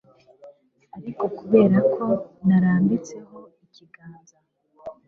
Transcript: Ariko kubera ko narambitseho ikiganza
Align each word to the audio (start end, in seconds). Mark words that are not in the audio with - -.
Ariko 0.97 1.23
kubera 1.37 1.77
ko 1.95 2.05
narambitseho 2.45 3.37
ikiganza 3.65 4.35